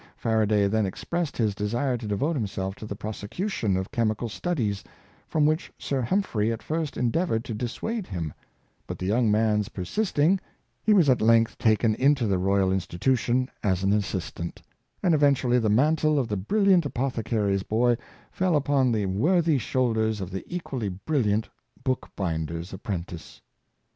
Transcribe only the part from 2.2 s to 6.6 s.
himself to the prosecution of chemical studies, from which Sir Humphrey